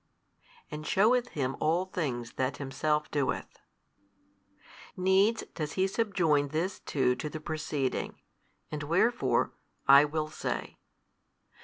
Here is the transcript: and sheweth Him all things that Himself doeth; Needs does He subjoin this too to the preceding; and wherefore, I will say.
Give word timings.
and 0.71 0.87
sheweth 0.87 1.27
Him 1.27 1.55
all 1.59 1.85
things 1.85 2.33
that 2.33 2.57
Himself 2.57 3.11
doeth; 3.11 3.59
Needs 4.97 5.43
does 5.53 5.73
He 5.73 5.85
subjoin 5.85 6.47
this 6.47 6.79
too 6.79 7.13
to 7.17 7.29
the 7.29 7.39
preceding; 7.39 8.19
and 8.71 8.81
wherefore, 8.81 9.51
I 9.87 10.05
will 10.05 10.29
say. 10.29 10.79